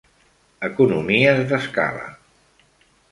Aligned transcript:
Economies 0.67 1.41
d'escala. 1.51 2.07